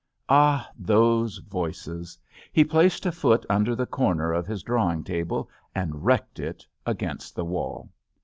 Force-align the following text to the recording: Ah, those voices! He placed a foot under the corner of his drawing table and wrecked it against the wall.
Ah, 0.29 0.67
those 0.79 1.37
voices! 1.37 2.17
He 2.51 2.63
placed 2.65 3.05
a 3.05 3.11
foot 3.11 3.45
under 3.51 3.75
the 3.75 3.85
corner 3.85 4.33
of 4.33 4.47
his 4.47 4.63
drawing 4.63 5.03
table 5.03 5.47
and 5.75 6.03
wrecked 6.03 6.39
it 6.39 6.65
against 6.87 7.35
the 7.35 7.45
wall. 7.45 7.87